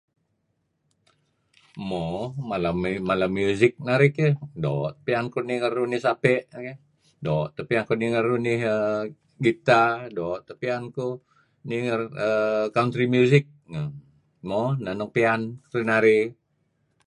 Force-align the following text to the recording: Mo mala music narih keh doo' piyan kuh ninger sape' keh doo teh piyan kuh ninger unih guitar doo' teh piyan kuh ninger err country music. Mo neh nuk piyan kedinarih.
Mo 1.87 2.03
mala 3.09 3.27
music 3.37 3.71
narih 3.87 4.11
keh 4.17 4.33
doo' 4.63 4.93
piyan 5.05 5.25
kuh 5.33 5.43
ninger 5.49 5.73
sape' 6.05 6.41
keh 6.65 6.77
doo 7.25 7.41
teh 7.55 7.65
piyan 7.69 7.83
kuh 7.89 7.99
ninger 8.01 8.25
unih 8.37 8.57
guitar 9.43 9.93
doo' 10.17 10.41
teh 10.45 10.55
piyan 10.61 10.83
kuh 10.95 11.13
ninger 11.69 11.99
err 12.27 12.65
country 12.77 13.05
music. 13.15 13.43
Mo 14.49 14.61
neh 14.83 14.93
nuk 14.99 15.11
piyan 15.15 15.41
kedinarih. 15.69 16.25